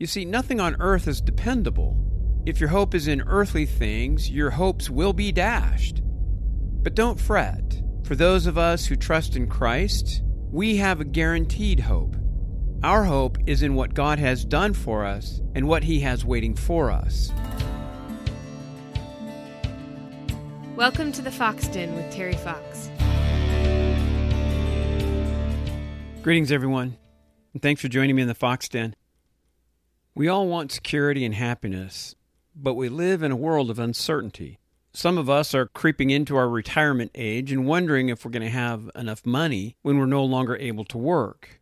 [0.00, 1.96] You see, nothing on earth is dependable.
[2.46, 6.02] If your hope is in earthly things, your hopes will be dashed.
[6.84, 7.82] But don't fret.
[8.04, 10.22] For those of us who trust in Christ,
[10.52, 12.14] we have a guaranteed hope.
[12.84, 16.54] Our hope is in what God has done for us and what He has waiting
[16.54, 17.32] for us.
[20.76, 22.88] Welcome to the Fox Den with Terry Fox.
[26.22, 26.96] Greetings, everyone,
[27.52, 28.94] and thanks for joining me in the Fox Den.
[30.18, 32.16] We all want security and happiness,
[32.52, 34.58] but we live in a world of uncertainty.
[34.92, 38.48] Some of us are creeping into our retirement age and wondering if we're going to
[38.48, 41.60] have enough money when we're no longer able to work.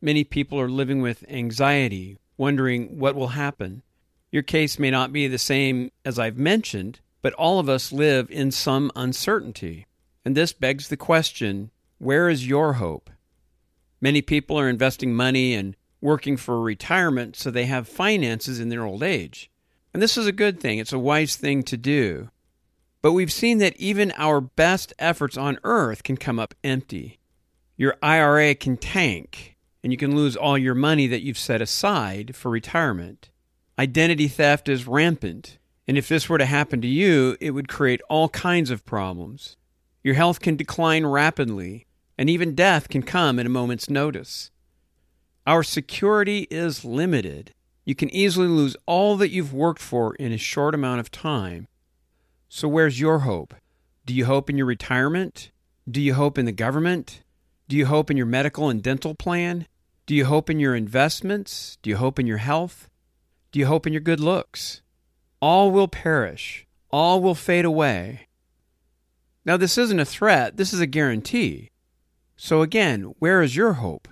[0.00, 3.82] Many people are living with anxiety, wondering what will happen.
[4.30, 8.30] Your case may not be the same as I've mentioned, but all of us live
[8.30, 9.86] in some uncertainty.
[10.24, 13.10] And this begs the question where is your hope?
[14.00, 18.84] Many people are investing money and working for retirement so they have finances in their
[18.84, 19.50] old age.
[19.92, 22.30] And this is a good thing, it's a wise thing to do.
[23.00, 27.18] But we've seen that even our best efforts on earth can come up empty.
[27.76, 32.34] Your IRA can tank, and you can lose all your money that you've set aside
[32.34, 33.30] for retirement.
[33.78, 38.02] Identity theft is rampant, and if this were to happen to you, it would create
[38.08, 39.56] all kinds of problems.
[40.02, 41.86] Your health can decline rapidly,
[42.18, 44.50] and even death can come at a moment's notice.
[45.48, 47.54] Our security is limited.
[47.86, 51.68] You can easily lose all that you've worked for in a short amount of time.
[52.50, 53.54] So, where's your hope?
[54.04, 55.50] Do you hope in your retirement?
[55.90, 57.22] Do you hope in the government?
[57.66, 59.66] Do you hope in your medical and dental plan?
[60.04, 61.78] Do you hope in your investments?
[61.80, 62.90] Do you hope in your health?
[63.50, 64.82] Do you hope in your good looks?
[65.40, 68.28] All will perish, all will fade away.
[69.46, 71.70] Now, this isn't a threat, this is a guarantee.
[72.36, 74.08] So, again, where is your hope?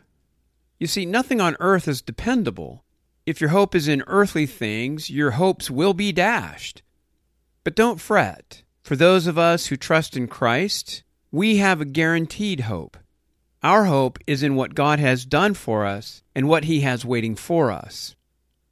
[0.78, 2.84] You see, nothing on earth is dependable.
[3.24, 6.82] If your hope is in earthly things, your hopes will be dashed.
[7.64, 8.62] But don't fret.
[8.82, 12.96] For those of us who trust in Christ, we have a guaranteed hope.
[13.62, 17.34] Our hope is in what God has done for us and what he has waiting
[17.34, 18.14] for us.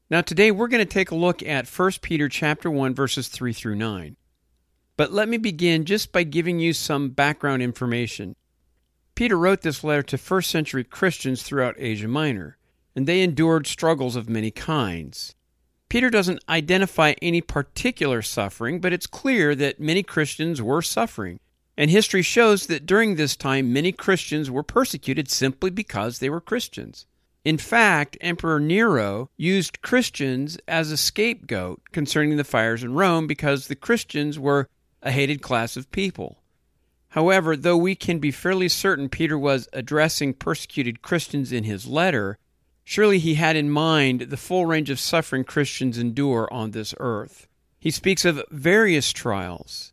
[0.09, 3.53] Now today we're going to take a look at 1 Peter chapter 1 verses 3
[3.53, 4.16] through 9.
[4.97, 8.36] But let me begin just by giving you some background information.
[9.14, 12.58] Peter wrote this letter to first century Christians throughout Asia Minor,
[12.97, 15.34] and they endured struggles of many kinds.
[15.88, 21.38] Peter doesn't identify any particular suffering, but it's clear that many Christians were suffering.
[21.76, 26.41] And history shows that during this time, many Christians were persecuted simply because they were
[26.41, 27.06] Christians.
[27.44, 33.69] In fact, Emperor Nero used Christians as a scapegoat concerning the fires in Rome because
[33.69, 34.69] the Christians were
[35.03, 36.38] a hated class of people.
[37.14, 42.38] However, though we can be fairly certain Peter was addressing persecuted Christians in his letter,
[42.82, 47.47] surely he had in mind the full range of suffering Christians endure on this earth.
[47.78, 49.92] He speaks of various trials.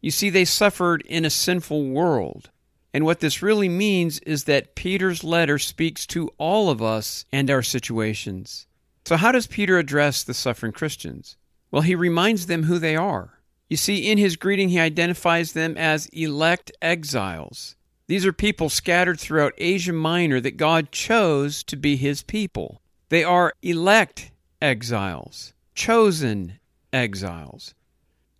[0.00, 2.48] You see, they suffered in a sinful world.
[2.94, 7.50] And what this really means is that Peter's letter speaks to all of us and
[7.50, 8.66] our situations.
[9.04, 11.36] So, how does Peter address the suffering Christians?
[11.70, 13.41] Well, he reminds them who they are.
[13.72, 17.74] You see, in his greeting, he identifies them as elect exiles.
[18.06, 22.82] These are people scattered throughout Asia Minor that God chose to be his people.
[23.08, 24.30] They are elect
[24.60, 26.58] exiles, chosen
[26.92, 27.72] exiles.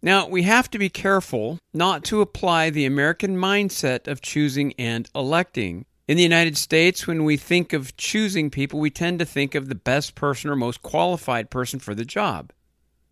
[0.03, 5.09] Now, we have to be careful not to apply the American mindset of choosing and
[5.15, 5.87] electing.
[6.07, 9.71] In the United States, when we think of choosing people, we tend to think of
[9.71, 12.53] the best person or most qualified person for the job.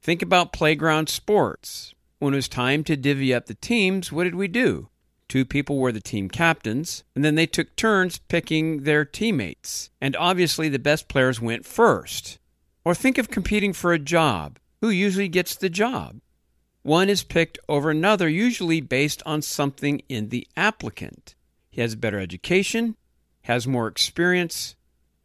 [0.03, 1.95] Think about playground sports.
[2.21, 4.91] When it was time to divvy up the teams, what did we do?
[5.27, 9.89] Two people were the team captains, and then they took turns picking their teammates.
[10.03, 12.39] And obviously, the best players went first.
[12.85, 14.59] Or think of competing for a job.
[14.83, 16.21] Who usually gets the job?
[16.83, 21.35] One is picked over another, usually based on something in the applicant.
[21.71, 22.97] He has a better education,
[23.45, 24.77] has more experience.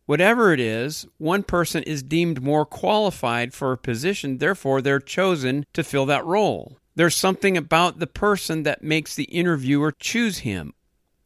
[0.05, 5.65] Whatever it is, one person is deemed more qualified for a position, therefore, they're chosen
[5.73, 6.77] to fill that role.
[6.95, 10.73] There's something about the person that makes the interviewer choose him.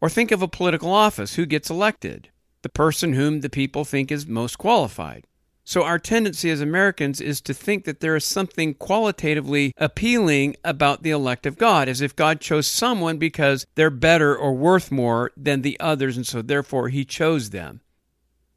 [0.01, 2.29] Or think of a political office who gets elected?
[2.63, 5.27] The person whom the people think is most qualified.
[5.63, 11.03] So, our tendency as Americans is to think that there is something qualitatively appealing about
[11.03, 15.31] the elect of God, as if God chose someone because they're better or worth more
[15.37, 17.81] than the others, and so therefore he chose them.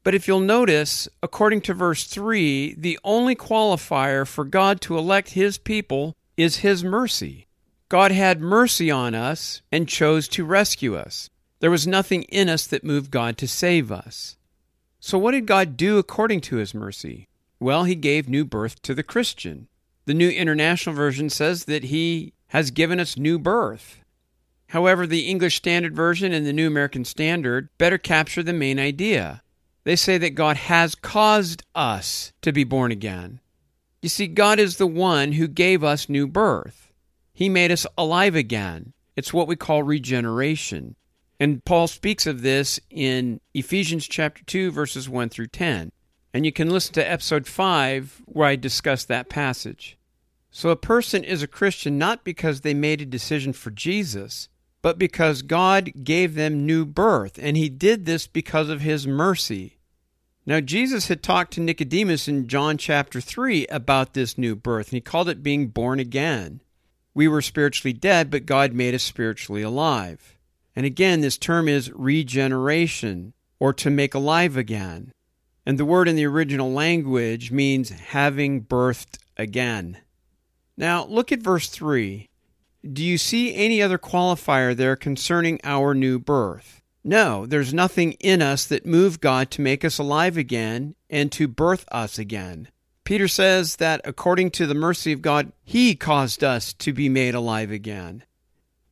[0.03, 5.29] But if you'll notice, according to verse 3, the only qualifier for God to elect
[5.29, 7.47] his people is His mercy.
[7.89, 11.29] God had mercy on us and chose to rescue us.
[11.59, 14.37] There was nothing in us that moved God to save us.
[14.99, 17.27] So, what did God do according to His mercy?
[17.63, 19.69] Well, he gave new birth to the Christian.
[20.05, 23.99] The New International Version says that he has given us new birth.
[24.67, 29.43] However, the English Standard Version and the New American Standard better capture the main idea.
[29.85, 33.39] They say that God has caused us to be born again.
[34.03, 36.91] You see, God is the one who gave us new birth.
[37.33, 38.91] He made us alive again.
[39.15, 40.97] It's what we call regeneration.
[41.39, 45.93] And Paul speaks of this in Ephesians chapter 2 verses 1 through 10.
[46.33, 49.97] And you can listen to episode 5 where I discuss that passage.
[50.51, 54.49] So a person is a Christian not because they made a decision for Jesus,
[54.81, 59.77] but because God gave them new birth, and he did this because of his mercy.
[60.45, 64.95] Now, Jesus had talked to Nicodemus in John chapter 3 about this new birth, and
[64.95, 66.59] he called it being born again.
[67.13, 70.37] We were spiritually dead, but God made us spiritually alive.
[70.75, 75.13] And again, this term is regeneration, or to make alive again.
[75.65, 79.99] And the word in the original language means having birthed again.
[80.75, 82.27] Now, look at verse 3.
[82.91, 86.81] Do you see any other qualifier there concerning our new birth?
[87.03, 91.47] No, there's nothing in us that moved God to make us alive again and to
[91.47, 92.69] birth us again.
[93.03, 97.35] Peter says that according to the mercy of God, He caused us to be made
[97.35, 98.23] alive again.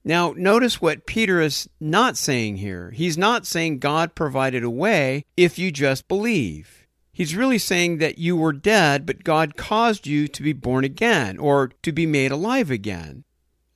[0.04, 2.92] Now, notice what Peter is not saying here.
[2.92, 6.88] He's not saying God provided a way if you just believe.
[7.14, 11.38] He's really saying that you were dead, but God caused you to be born again
[11.38, 13.24] or to be made alive again.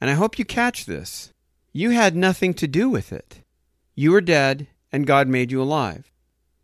[0.02, 1.32] And I hope you catch this.
[1.72, 3.45] You had nothing to do with it.
[3.98, 6.12] You were dead, and God made you alive.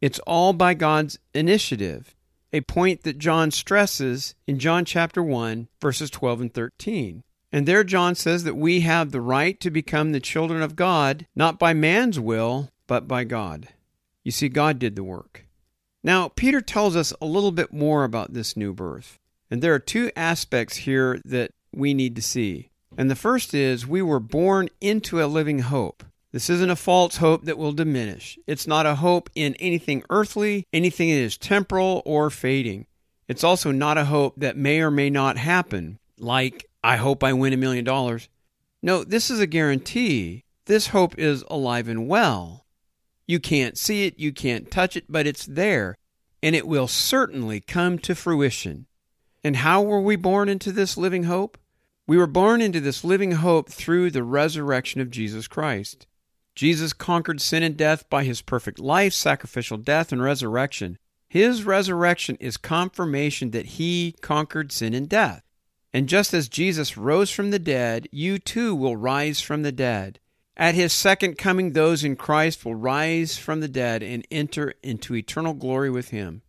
[0.02, 2.14] It's all by God's initiative,
[2.52, 7.24] a point that John stresses in John chapter 1, verses 12 and 13.
[7.54, 11.26] And there John says that we have the right to become the children of God,
[11.34, 13.70] not by man's will, but by God.
[14.26, 15.46] You see, God did the work.
[16.04, 19.20] Now, Peter tells us a little bit more about this new birth.
[19.50, 22.72] And there are two aspects here that we need to see.
[22.98, 26.04] And the first is we were born into a living hope.
[26.32, 28.40] This isn't a false hope that will diminish.
[28.48, 32.88] It's not a hope in anything earthly, anything that is temporal or fading.
[33.28, 37.34] It's also not a hope that may or may not happen, like, I hope I
[37.34, 38.30] win a million dollars.
[38.82, 40.46] No, this is a guarantee.
[40.66, 42.66] This hope is alive and well.
[43.28, 45.98] You can't see it, you can't touch it, but it's there,
[46.42, 48.88] and it will certainly come to fruition.
[49.44, 51.58] And how were we born into this living hope?
[52.08, 56.08] We were born into this living hope through the resurrection of Jesus Christ.
[56.56, 60.98] Jesus conquered sin and death by his perfect life, sacrificial death, and resurrection.
[61.28, 65.44] His resurrection is confirmation that he conquered sin and death.
[65.94, 70.20] And just as Jesus rose from the dead, you too will rise from the dead.
[70.58, 75.16] At his second coming, those in Christ will rise from the dead and enter into
[75.16, 76.42] eternal glory with him.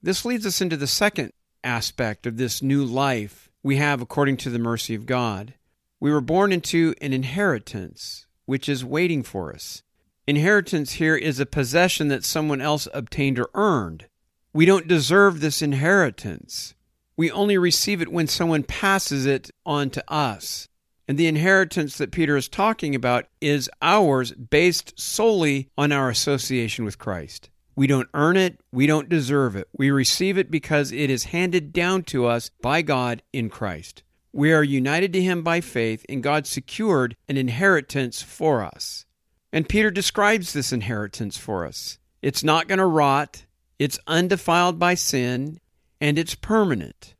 [0.00, 1.32] This leads us into the second
[1.64, 5.54] aspect of this new life we have according to the mercy of God.
[6.00, 9.82] We were born into an inheritance which is waiting for us.
[10.26, 14.06] Inheritance here is a possession that someone else obtained or earned.
[14.54, 16.74] We don't deserve this inheritance.
[17.14, 20.66] We only receive it when someone passes it on to us.
[21.06, 26.86] And the inheritance that Peter is talking about is ours based solely on our association
[26.86, 27.50] with Christ.
[27.76, 29.68] We don't earn it, we don't deserve it.
[29.76, 34.04] We receive it because it is handed down to us by God in Christ.
[34.38, 39.04] We are united to him by faith, and God secured an inheritance for us.
[39.52, 41.98] And Peter describes this inheritance for us.
[42.22, 43.46] It's not going to rot,
[43.80, 45.58] it's undefiled by sin,
[46.00, 47.16] and it's permanent.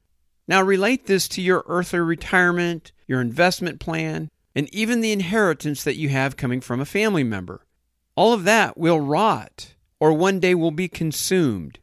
[0.47, 5.97] Now relate this to your earthly retirement, your investment plan, and even the inheritance that
[5.97, 7.67] you have coming from a family member.
[8.15, 11.81] All of that will rot or one day will be consumed.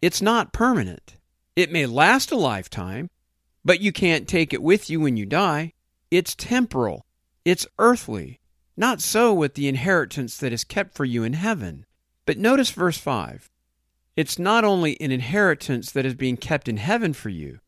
[0.00, 1.16] It's not permanent.
[1.56, 3.10] It may last a lifetime,
[3.68, 5.74] but you can't take it with you when you die.
[6.10, 7.04] It's temporal,
[7.44, 8.40] it's earthly.
[8.78, 11.84] Not so with the inheritance that is kept for you in heaven.
[12.24, 13.50] But notice verse 5.
[14.16, 17.58] It's not only an inheritance that is being kept in heaven for you.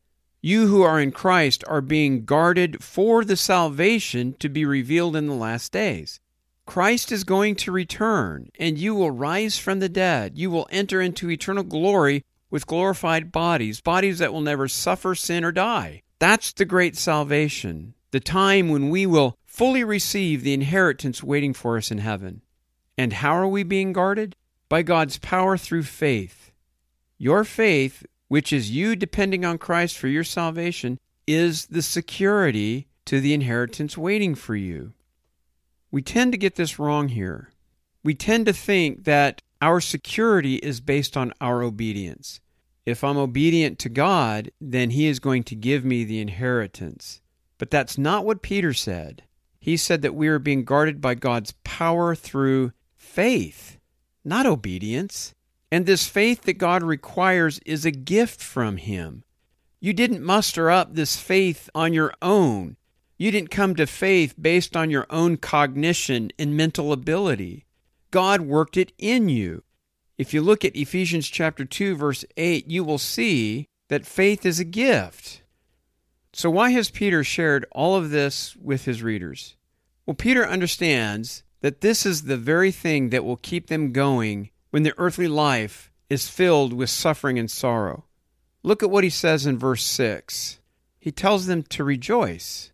[0.41, 5.27] You who are in Christ are being guarded for the salvation to be revealed in
[5.27, 6.19] the last days.
[6.65, 10.39] Christ is going to return, and you will rise from the dead.
[10.39, 15.45] You will enter into eternal glory with glorified bodies, bodies that will never suffer sin
[15.45, 16.03] or die.
[16.19, 21.77] That's the great salvation, the time when we will fully receive the inheritance waiting for
[21.77, 22.43] us in heaven.
[22.99, 24.37] And how are we being guarded?
[24.69, 26.53] By God's power through faith.
[27.19, 33.21] Your faith, which is you depending on Christ for your salvation, is the security to
[33.21, 34.93] the inheritance waiting for you.
[35.91, 37.51] We tend to get this wrong here.
[38.03, 42.41] We tend to think that our security is based on our obedience.
[42.87, 47.21] if I'm obedient to God, then He is going to give me the inheritance.
[47.59, 49.23] But that's not what Peter said.
[49.61, 53.79] He said that we are being guarded by God's power through faith,
[54.25, 55.35] not obedience.
[55.71, 59.25] And this faith that God requires is a gift from Him.
[59.79, 62.77] You didn't muster up this faith on your own.
[63.19, 67.67] You didn't come to faith based on your own cognition and mental ability.
[68.11, 69.63] God worked it in you.
[70.19, 74.61] If you look at Ephesians chapter 2 verse 8, you will see that faith is
[74.61, 75.43] a gift.
[76.33, 79.57] So why has Peter shared all of this with his readers?
[80.07, 84.83] Well, Peter understands that this is the very thing that will keep them going when
[84.83, 88.05] their earthly life is filled with suffering and sorrow.
[88.63, 90.61] Look at what he says in verse 6.
[90.99, 92.73] He tells them to rejoice.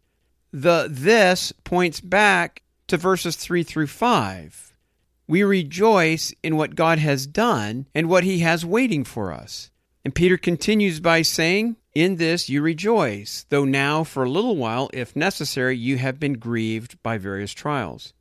[0.52, 4.65] The this points back to verses 3 through 5.
[5.28, 9.70] We rejoice in what God has done and what he has waiting for us.
[10.04, 14.88] And Peter continues by saying, In this you rejoice, though now for a little while,
[14.92, 18.12] if necessary, you have been grieved by various trials.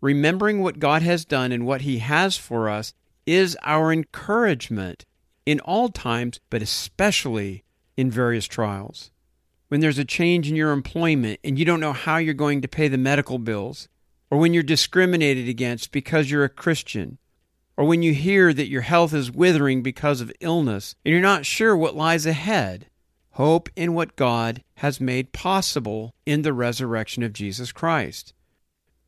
[0.00, 2.92] Remembering what God has done and what he has for us
[3.24, 5.04] is our encouragement
[5.46, 7.62] in all times, but especially
[7.96, 9.12] in various trials.
[9.68, 12.68] When there's a change in your employment and you don't know how you're going to
[12.68, 13.88] pay the medical bills,
[14.30, 17.18] or when you're discriminated against because you're a Christian,
[17.76, 21.46] or when you hear that your health is withering because of illness and you're not
[21.46, 22.88] sure what lies ahead,
[23.32, 28.34] hope in what God has made possible in the resurrection of Jesus Christ.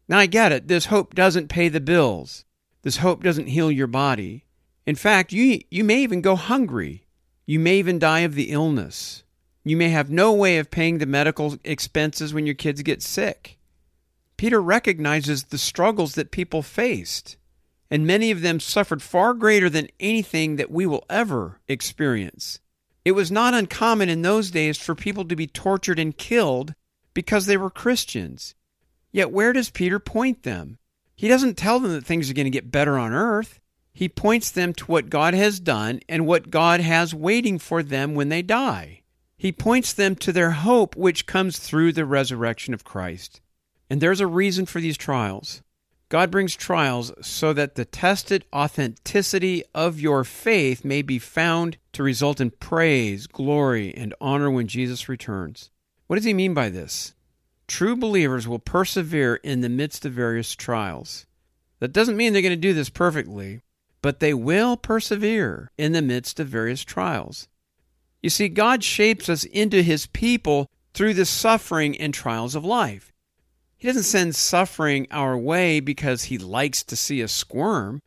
[0.08, 0.68] Now, I get it.
[0.68, 2.44] This hope doesn't pay the bills.
[2.82, 4.44] This hope doesn't heal your body.
[4.86, 7.06] In fact, you, you may even go hungry.
[7.46, 9.24] You may even die of the illness.
[9.64, 13.58] You may have no way of paying the medical expenses when your kids get sick.
[14.40, 17.36] Peter recognizes the struggles that people faced,
[17.90, 22.58] and many of them suffered far greater than anything that we will ever experience.
[23.04, 26.74] It was not uncommon in those days for people to be tortured and killed
[27.12, 28.54] because they were Christians.
[29.12, 30.78] Yet where does Peter point them?
[31.14, 33.60] He doesn't tell them that things are going to get better on earth.
[33.92, 38.14] He points them to what God has done and what God has waiting for them
[38.14, 39.02] when they die.
[39.36, 43.42] He points them to their hope, which comes through the resurrection of Christ.
[43.90, 45.62] And there's a reason for these trials.
[46.08, 52.02] God brings trials so that the tested authenticity of your faith may be found to
[52.02, 55.70] result in praise, glory, and honor when Jesus returns.
[56.06, 57.14] What does he mean by this?
[57.68, 61.26] True believers will persevere in the midst of various trials.
[61.78, 63.60] That doesn't mean they're going to do this perfectly,
[64.02, 67.46] but they will persevere in the midst of various trials.
[68.22, 73.09] You see, God shapes us into his people through the suffering and trials of life.
[73.80, 78.02] He doesn't send suffering our way because he likes to see us squirm,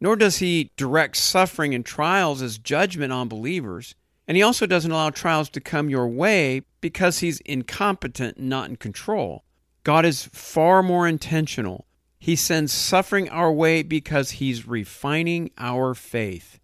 [0.00, 3.96] nor does he direct suffering and trials as judgment on believers.
[4.28, 8.70] And he also doesn't allow trials to come your way because he's incompetent and not
[8.70, 9.42] in control.
[9.82, 11.86] God is far more intentional.
[12.20, 16.60] He sends suffering our way because he's refining our faith.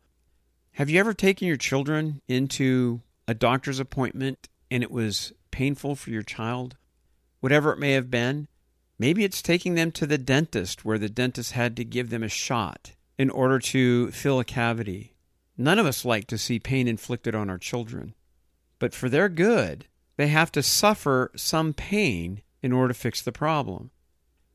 [0.72, 6.10] Have you ever taken your children into a doctor's appointment and it was painful for
[6.10, 6.76] your child?
[7.40, 8.46] Whatever it may have been,
[8.98, 12.28] Maybe it's taking them to the dentist where the dentist had to give them a
[12.28, 15.14] shot in order to fill a cavity.
[15.56, 18.14] None of us like to see pain inflicted on our children.
[18.78, 23.32] But for their good, they have to suffer some pain in order to fix the
[23.32, 23.90] problem.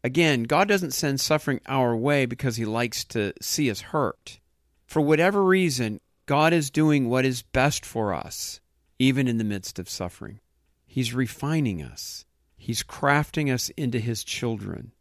[0.03, 4.39] Again, God doesn't send suffering our way because He likes to see us hurt.
[4.85, 8.59] For whatever reason, God is doing what is best for us,
[8.99, 10.39] even in the midst of suffering.
[10.85, 12.25] He's refining us.
[12.57, 14.91] He's crafting us into His children.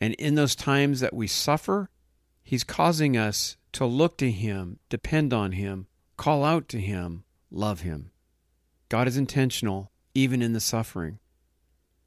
[0.00, 1.90] And in those times that we suffer,
[2.42, 5.86] He's causing us to look to Him, depend on Him,
[6.16, 8.10] call out to Him, love Him.
[8.90, 11.18] God is intentional, even in the suffering.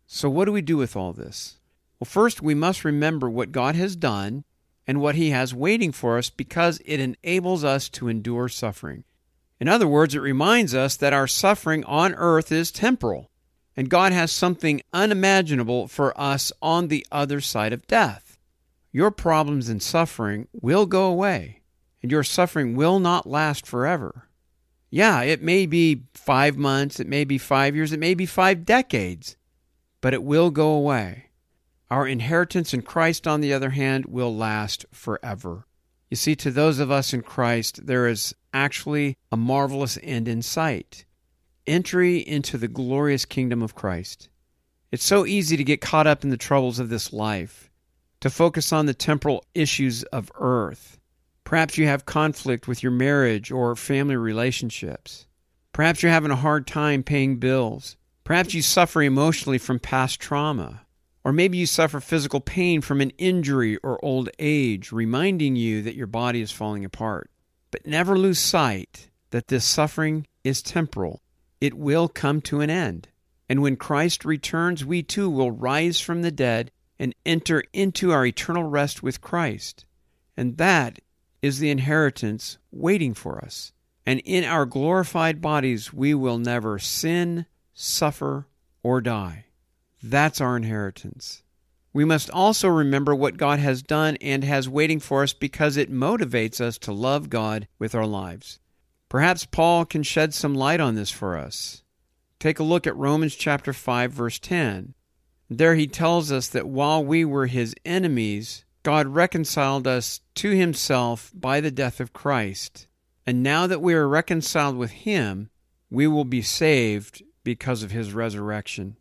[0.06, 1.60] So, what do we do with all this?
[2.00, 4.46] Well, first, we must remember what God has done
[4.86, 9.04] and what He has waiting for us because it enables us to endure suffering.
[9.60, 13.32] In other words, it reminds us that our suffering on earth is temporal
[13.78, 18.40] and God has something unimaginable for us on the other side of death.
[18.92, 21.62] Your problems and suffering will go away,
[22.02, 24.28] and your suffering will not last forever.
[24.90, 28.66] Yeah, it may be five months, it may be five years, it may be five
[28.66, 29.38] decades,
[30.02, 31.26] but it will go away.
[31.92, 35.68] Our inheritance in Christ, on the other hand, will last forever.
[36.10, 40.42] You see, to those of us in Christ, there is actually a marvelous end in
[40.42, 41.06] sight
[41.68, 44.30] entry into the glorious kingdom of Christ.
[44.92, 47.70] It's so easy to get caught up in the troubles of this life,
[48.22, 50.98] to focus on the temporal issues of earth.
[51.44, 55.28] Perhaps you have conflict with your marriage or family relationships.
[55.74, 57.98] Perhaps you're having a hard time paying bills.
[58.24, 60.82] Perhaps you suffer emotionally from past trauma.
[61.24, 65.96] Or maybe you suffer physical pain from an injury or old age, reminding you that
[65.96, 67.30] your body is falling apart.
[67.72, 71.22] But never lose sight that this suffering is temporal.
[71.60, 73.08] It will come to an end.
[73.50, 78.26] And when Christ returns, we too will rise from the dead and enter into our
[78.26, 79.86] eternal rest with Christ.
[80.36, 81.00] And that
[81.42, 83.72] is the inheritance waiting for us.
[84.06, 88.48] And in our glorified bodies, we will never sin, suffer,
[88.84, 89.46] or die.
[90.02, 91.44] That's our inheritance.
[91.94, 95.92] We must also remember what God has done and has waiting for us because it
[95.92, 98.60] motivates us to love God with our lives.
[99.10, 101.84] Perhaps Paul can shed some light on this for us.
[102.40, 104.94] Take a look at Romans chapter 5 verse 10.
[105.50, 111.32] There he tells us that while we were his enemies, God reconciled us to himself
[111.34, 112.88] by the death of Christ.
[113.26, 115.50] And now that we are reconciled with him,
[115.90, 118.98] we will be saved because of his resurrection.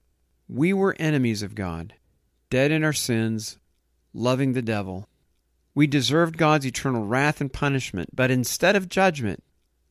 [0.49, 1.95] We were enemies of God,
[2.49, 3.59] dead in our sins,
[4.15, 5.09] loving the devil.
[5.75, 9.43] We deserved God's eternal wrath and punishment, but instead of judgment,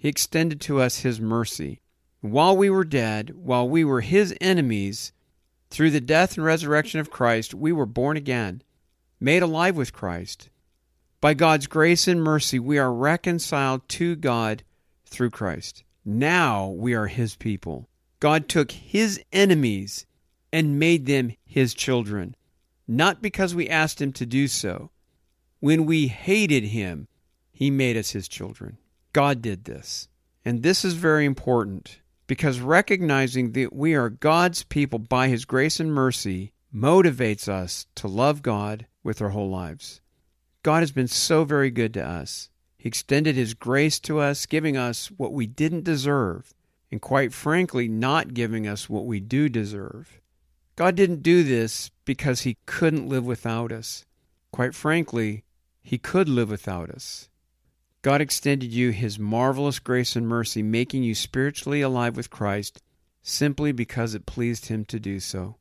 [0.06, 1.82] he extended to us his mercy.
[2.22, 5.12] While we were dead, while we were his enemies,
[5.72, 8.62] through the death and resurrection of Christ, we were born again,
[9.20, 10.52] made alive with Christ.
[11.22, 14.62] By God's grace and mercy, we are reconciled to God
[15.08, 15.84] through Christ.
[16.06, 17.90] Now we are his people.
[18.20, 20.06] God took his enemies
[20.54, 22.36] and made them his children,
[22.88, 24.92] not because we asked him to do so.
[25.62, 27.08] When we hated him,
[27.52, 28.78] he made us his children.
[29.16, 30.10] God did this.
[30.44, 35.80] And this is very important because recognizing that we are God's people by His grace
[35.80, 40.02] and mercy motivates us to love God with our whole lives.
[40.64, 42.50] God has been so very good to us.
[42.78, 46.54] He extended His grace to us, giving us what we didn't deserve,
[46.92, 50.20] and quite frankly, not giving us what we do deserve.
[50.76, 54.04] God didn't do this because He couldn't live without us.
[54.52, 55.46] Quite frankly,
[55.82, 57.30] He could live without us.
[58.06, 62.80] God extended you his marvelous grace and mercy, making you spiritually alive with Christ
[63.24, 65.56] simply because it pleased him to do so.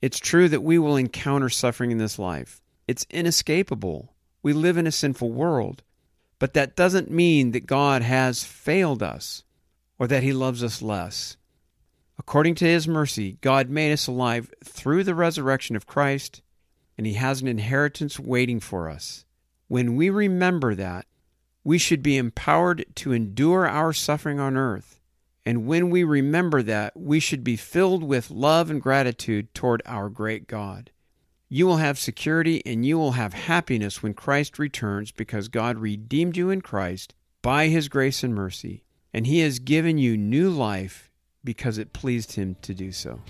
[0.00, 2.62] It's true that we will encounter suffering in this life.
[2.88, 4.14] It's inescapable.
[4.42, 5.82] We live in a sinful world.
[6.38, 9.44] But that doesn't mean that God has failed us
[9.98, 11.36] or that he loves us less.
[12.18, 16.40] According to his mercy, God made us alive through the resurrection of Christ,
[16.96, 19.26] and he has an inheritance waiting for us.
[19.68, 21.04] When we remember that,
[21.64, 25.00] we should be empowered to endure our suffering on earth.
[25.46, 30.08] And when we remember that, we should be filled with love and gratitude toward our
[30.08, 30.90] great God.
[31.48, 36.36] You will have security and you will have happiness when Christ returns because God redeemed
[36.36, 41.10] you in Christ by his grace and mercy, and he has given you new life
[41.44, 43.20] because it pleased him to do so.